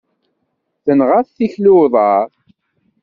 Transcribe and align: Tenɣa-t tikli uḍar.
Tenɣa-t 0.85 1.29
tikli 1.37 1.71
uḍar. 1.81 2.27